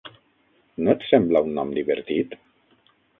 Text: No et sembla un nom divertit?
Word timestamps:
No 0.87 0.95
et 0.95 1.05
sembla 1.09 1.43
un 1.49 1.53
nom 1.59 1.73
divertit? 1.79 2.33